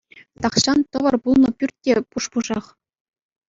Тахҫан 0.45 0.79
тӑвӑр 0.95 1.15
пулнӑ 1.27 1.49
пӳрт 1.61 1.75
те 1.91 2.01
пуш-пушах. 2.09 2.65